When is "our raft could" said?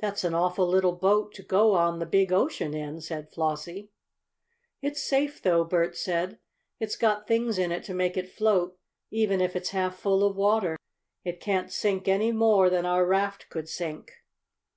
12.84-13.68